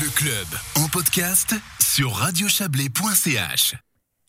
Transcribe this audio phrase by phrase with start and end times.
[0.00, 0.46] Le club
[0.76, 3.74] en podcast sur radiochablais.ch.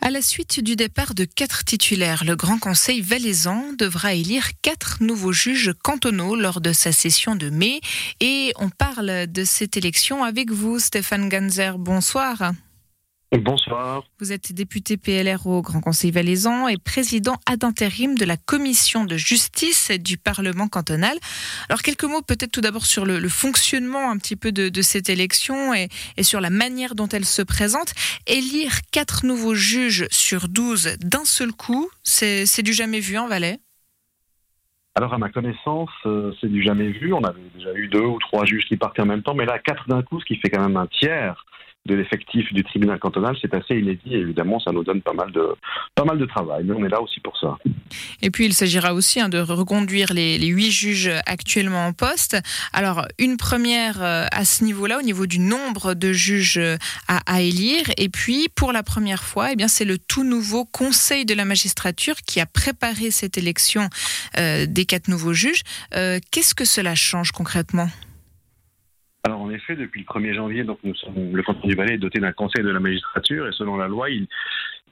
[0.00, 5.02] À la suite du départ de quatre titulaires, le Grand Conseil valaisan devra élire quatre
[5.02, 7.80] nouveaux juges cantonaux lors de sa session de mai.
[8.20, 11.76] Et on parle de cette élection avec vous, Stéphane Ganzer.
[11.76, 12.52] Bonsoir.
[13.38, 14.02] Bonsoir.
[14.18, 19.04] Vous êtes député PLR au Grand Conseil valaisan et président ad intérim de la commission
[19.04, 21.16] de justice du Parlement cantonal.
[21.68, 25.72] Alors quelques mots peut-être tout d'abord sur le, fonctionnement un petit peu de, cette élection
[25.72, 25.88] et,
[26.22, 27.92] sur la manière dont elle se présente.
[28.26, 33.60] Élire quatre nouveaux juges sur douze d'un seul coup, c'est du jamais vu en Valais?
[34.96, 37.12] Alors à ma connaissance, euh, c'est du jamais vu.
[37.12, 39.60] On avait déjà eu deux ou trois juges qui partaient en même temps, mais là
[39.60, 41.46] quatre d'un coup, ce qui fait quand même un tiers
[41.86, 44.14] de l'effectif du tribunal cantonal, c'est assez inédit.
[44.14, 45.54] évidemment, ça nous donne pas mal de
[45.94, 46.62] pas mal de travail.
[46.64, 47.56] Mais on est là aussi pour ça.
[48.22, 52.36] Et puis, il s'agira aussi hein, de reconduire les, huit juges actuellement en poste.
[52.72, 56.76] Alors, une première euh, à ce niveau-là, au niveau du nombre de juges euh,
[57.08, 57.84] à, élire.
[57.96, 62.16] Et puis, pour la première fois, eh c'est le tout nouveau Conseil de la magistrature
[62.26, 63.88] qui a préparé cette élection
[64.38, 65.62] euh, des quatre nouveaux juges.
[65.92, 67.88] Qu'est-ce que cela change concrètement?
[69.24, 71.98] Alors en effet, depuis le 1er janvier, donc nous sommes, le canton du Valais est
[71.98, 74.26] doté d'un conseil de la magistrature et selon la loi, il,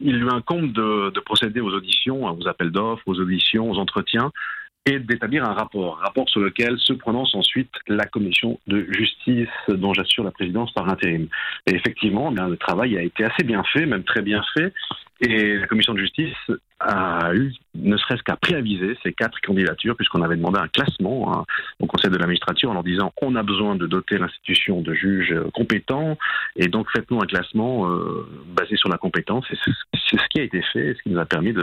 [0.00, 4.30] lui incombe de, de procéder aux auditions, aux appels d'offres, aux auditions, aux entretiens
[4.88, 9.92] et d'établir un rapport, rapport sur lequel se prononce ensuite la commission de justice dont
[9.92, 11.28] j'assure la présidence par intérim.
[11.66, 14.72] Et effectivement, eh le travail a été assez bien fait, même très bien fait,
[15.20, 16.34] et la commission de justice
[16.80, 21.44] a eu, ne serait-ce qu'à préaviser ces quatre candidatures, puisqu'on avait demandé un classement hein,
[21.80, 24.94] au Conseil de la magistrature en leur disant on a besoin de doter l'institution de
[24.94, 26.16] juges compétents,
[26.54, 29.44] et donc faites-nous un classement euh, basé sur la compétence.
[29.50, 31.54] Et c'est ce qui a été fait, ce qui nous a permis,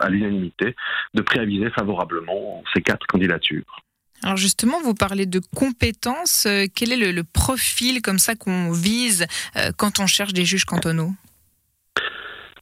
[0.00, 0.74] à l'unanimité,
[1.14, 3.82] de préaviser favorablement ces quatre candidatures.
[4.22, 6.46] Alors justement, vous parlez de compétences.
[6.46, 10.64] Euh, quel est le, profil comme ça qu'on vise euh, quand on cherche des juges
[10.64, 11.12] cantonaux?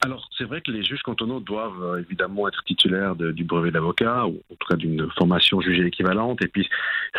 [0.02, 4.26] Alors, c'est vrai que les juges cantonaux doivent euh, évidemment être titulaires du brevet d'avocat
[4.26, 6.42] ou en tout cas d'une formation jugée équivalente.
[6.42, 6.66] Et puis,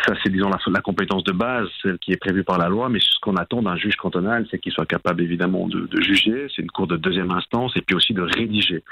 [0.04, 2.88] ça, c'est disons la, compétence de base, celle qui est prévue par la loi.
[2.88, 6.48] Mais ce qu'on attend d'un juge cantonal, c'est qu'il soit capable évidemment de, juger.
[6.54, 8.82] C'est une cour de deuxième instance et puis aussi de rédiger.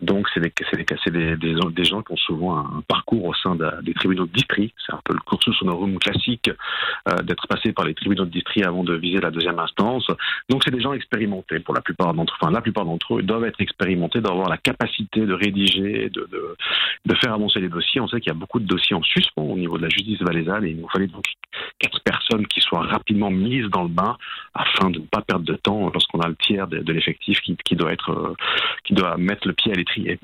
[0.00, 0.52] Donc, c'est des,
[1.10, 4.74] des, des, des, gens qui ont souvent un parcours au sein des tribunaux de district.
[4.86, 6.50] C'est un peu le cursus honorum classique
[7.08, 10.06] euh, d'être passé par les tribunaux de district avant de viser la deuxième instance.
[10.48, 13.44] Donc, c'est des gens expérimentés pour la plupart d'entre, enfin, la plupart d'entre eux doivent
[13.44, 18.00] être expérimentés, doivent avoir la capacité de rédiger, de, faire avancer les dossiers.
[18.00, 20.20] On sait qu'il y a beaucoup de dossiers en suspens au niveau de la justice
[20.22, 21.24] valaisanne et il nous fallait donc
[21.78, 24.16] quatre personnes qui soient rapidement mises dans le bain
[24.56, 27.92] afin de ne pas perdre de temps lorsqu'on a le tiers de, l'effectif qui, doit
[27.92, 28.34] être, euh,
[28.84, 30.18] qui doit mettre le pied à l'étrier.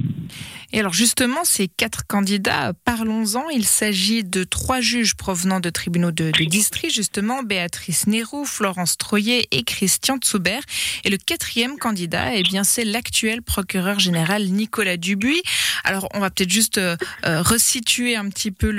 [0.72, 3.48] Et alors justement, ces quatre candidats, parlons-en.
[3.50, 9.48] Il s'agit de trois juges provenant de tribunaux de, district, justement, Béatrice Nérou, Florence Troyer
[9.50, 10.60] et Christian Tsuber.
[11.04, 15.42] Et le quatrième candidat, eh bien, c'est l'actuel procureur général Nicolas Dubuis.
[15.84, 18.72] Alors, on va peut-être juste euh, euh, resituer un petit peu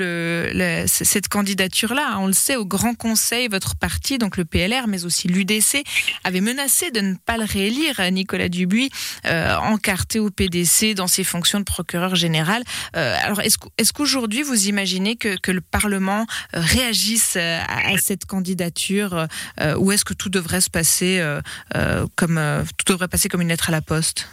[0.86, 2.16] cette candidature-là.
[2.18, 5.84] On le sait, au Grand Conseil, votre parti, donc le PLR, mais aussi l'UDC,
[6.24, 8.90] avait menacé de ne pas le réélire, Nicolas Dubuis,
[9.26, 12.62] euh, encarté au PDC dans ses fonctions de procureur général.
[12.94, 19.26] alors, est-ce qu'aujourd'hui, vous imaginez que, que le Parlement réagisse à, cette candidature
[19.78, 21.22] ou est-ce que tout devrait se passer
[22.16, 22.40] comme
[22.76, 24.28] tout devrait passer comme une lettre à la poste?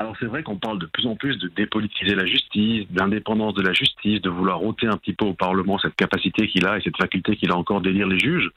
[0.00, 3.62] Alors c'est vrai qu'on parle de plus en plus de dépolitiser la justice, d'indépendance de
[3.62, 6.80] la justice, de vouloir ôter un petit peu au Parlement cette capacité qu'il a et
[6.80, 8.48] cette faculté qu'il a encore d'élire les juges.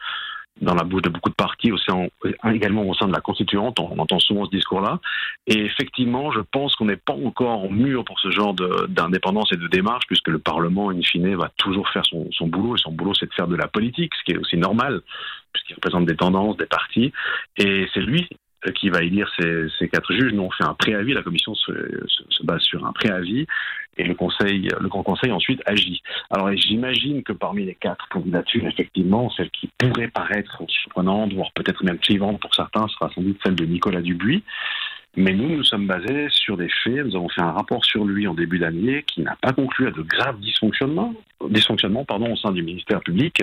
[0.61, 1.91] Dans la bouche de beaucoup de partis, aussi
[2.45, 4.99] également au sein de la constituante, on entend souvent ce discours-là.
[5.47, 8.53] Et effectivement, je pense qu'on n'est pas encore mûr pour ce genre
[8.88, 12.77] d'indépendance et de démarche, puisque le Parlement, in fine, va toujours faire son, son boulot.
[12.77, 15.01] Et son boulot, c'est de faire de la politique, ce qui est aussi normal,
[15.51, 17.11] puisqu'il représente des tendances, des partis.
[17.57, 18.29] Et c'est lui
[18.71, 20.33] qui va élire ces, ces, quatre juges.
[20.33, 21.71] Nous, on fait un préavis, la commission se,
[22.29, 23.47] se, base sur un préavis,
[23.97, 26.01] et le Conseil, le Grand Conseil ensuite agit.
[26.29, 31.83] Alors, j'imagine que parmi les quatre candidatures, effectivement, celle qui pourrait paraître surprenante, voire peut-être
[31.83, 34.44] même suivante pour certains, sera sans doute celle de Nicolas Dubuis.
[35.18, 37.06] Mais nous, nous sommes basés sur des faits.
[37.06, 39.91] Nous avons fait un rapport sur lui en début d'année qui n'a pas conclu à
[39.91, 41.13] de graves dysfonctionnements,
[41.50, 43.41] dysfonctionnements pardon, au sein du ministère public.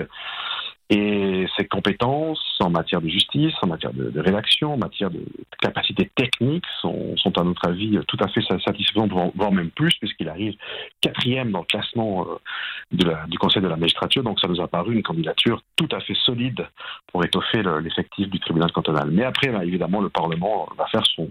[0.95, 5.25] Et ses compétences en matière de justice, en matière de, rédaction, en matière de
[5.59, 10.53] capacité technique sont, à notre avis tout à fait satisfaisantes, voire même plus, puisqu'il arrive
[11.01, 14.21] quatrième dans le classement euh, du Conseil de la magistrature.
[14.21, 16.67] Donc ça nous a paru une candidature tout à fait solide
[17.11, 19.09] pour étoffer l'effectif du tribunal cantonal.
[19.09, 21.27] Mais après, évidemment, le Parlement va faire son,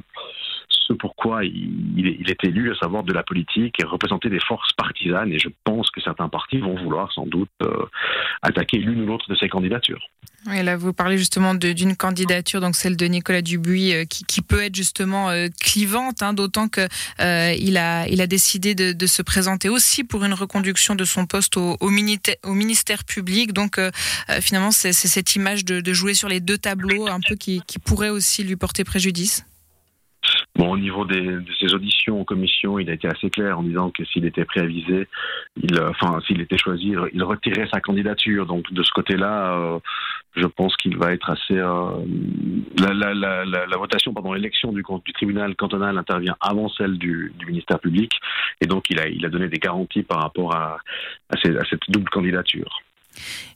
[0.86, 5.32] ce pourquoi il, est élu, à savoir de la politique et représenter des forces partisanes.
[5.32, 7.86] Et je pense que certains partis vont vouloir sans doute euh,
[8.42, 10.00] attaquer l'une ou l'autre de ces candidatures.
[10.46, 14.74] Là, vous parlez justement d'une candidature, donc celle de Nicolas Dubuis, euh, qui, peut être
[14.74, 16.80] justement euh, clivante, hein, d'autant que
[17.20, 21.76] euh, il a, décidé de, se présenter aussi pour une reconduction de son poste au,
[21.90, 23.52] ministère, public.
[23.52, 23.78] Donc,
[24.40, 28.42] finalement, c'est cette image de, jouer sur les deux tableaux, un peu qui pourrait aussi
[28.42, 29.44] lui porter préjudice.
[30.54, 33.62] Bon, au niveau des, de ses auditions en commission, il a été assez clair en
[33.62, 35.08] disant que s'il était préavisé,
[35.56, 38.44] il, euh, enfin, s'il était choisi, il retirait sa candidature.
[38.44, 39.78] Donc, de ce côté-là, euh,
[40.36, 41.56] je pense qu'il va être assez.
[41.56, 41.90] Euh,
[42.78, 48.12] la, votation, pardon, l'élection du, du, tribunal cantonal intervient avant celle du, ministère public,
[48.60, 50.78] et donc il a, il a donné des garanties par rapport à
[51.42, 52.82] cette double candidature.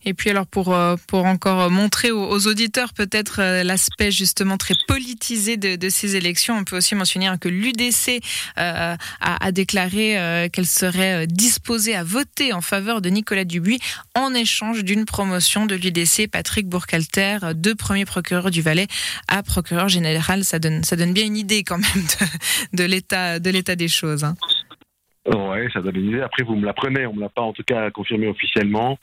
[0.05, 4.75] Et puis alors pour, euh, pour encore montrer aux, auditeurs peut-être euh, l'aspect justement très
[4.87, 8.23] politisé de, ces élections, on peut aussi mentionner que l'UDC
[8.59, 13.79] euh, a, déclaré qu'elle serait disposée à voter en faveur de Nicolas Dubuis
[14.15, 18.87] en échange d'une promotion de l'UDC Patrick Bourcalter, deux premiers procureurs du Valais
[19.29, 20.45] à procureur général.
[20.45, 22.05] Ça donne, ça donne bien une idée quand même
[22.73, 22.87] de,
[23.39, 24.25] de l'état des choses.
[24.25, 24.37] Hein.
[25.27, 26.21] Ouais, ça donne une idée.
[26.21, 28.99] Après, vous me l'apprenez, on me l'a pas en tout cas confirmé officiellement.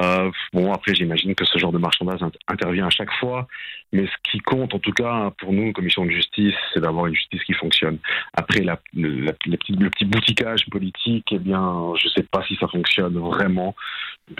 [0.00, 3.46] Euh, bon, après, j'imagine que ce genre de marchandage intervient à chaque fois,
[3.92, 7.14] mais ce qui compte, en tout cas, pour nous, commission de justice, c'est d'avoir une
[7.14, 7.98] justice qui fonctionne.
[8.32, 13.74] Après, le petit bouticage politique, eh bien, je ne sais pas si ça fonctionne vraiment.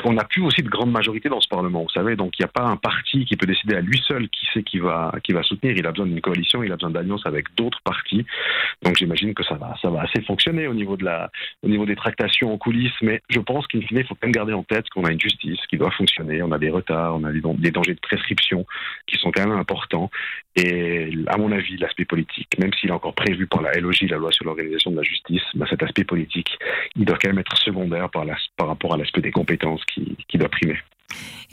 [0.04, 2.46] On n'a plus aussi de grande majorité dans ce Parlement, vous savez, donc il n'y
[2.46, 5.32] a pas un parti qui peut décider à lui seul qui sait qui va, qui
[5.32, 5.76] va soutenir.
[5.76, 8.25] Il a besoin d'une coalition, il a besoin d'alliance avec d'autres partis.
[8.82, 11.31] Donc j'imagine que ça va, ça va assez fonctionner au niveau, de la,
[11.62, 14.62] au niveau des tractations en coulisses, mais je pense qu'il faut quand même garder en
[14.62, 16.42] tête qu'on a une justice qui doit fonctionner.
[16.42, 18.66] On a des retards, on a des, dangers de prescription
[19.06, 20.10] qui sont quand même importants.
[20.56, 24.18] Et à mon avis, l'aspect politique, même s'il est encore prévu par la LOJ, la
[24.18, 26.50] loi sur l'organisation de la justice, bah, cet aspect politique,
[26.96, 28.24] il doit quand même être secondaire par,
[28.56, 30.78] par rapport à l'aspect des compétences qui, qui doit primer.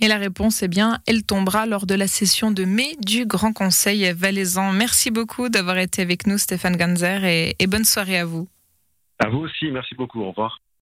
[0.01, 3.51] Et la réponse, est bien, elle tombera lors de la session de mai du Grand
[3.51, 4.71] Conseil valaisan.
[4.71, 8.47] Merci beaucoup d'avoir été avec nous, Stéphane Ganzer, et bonne soirée à vous.
[9.19, 10.62] À vous aussi, merci beaucoup, au revoir.